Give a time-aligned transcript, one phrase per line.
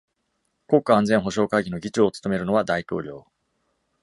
[0.65, 3.27] 国家安全保障会議の議長を務めるのは大統領。